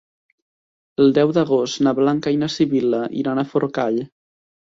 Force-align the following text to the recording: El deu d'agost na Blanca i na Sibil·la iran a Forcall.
El 1.03 1.11
deu 1.17 1.33
d'agost 1.35 1.83
na 1.87 1.93
Blanca 2.01 2.33
i 2.37 2.41
na 2.45 2.49
Sibil·la 2.53 3.01
iran 3.25 3.43
a 3.43 3.47
Forcall. 3.53 4.01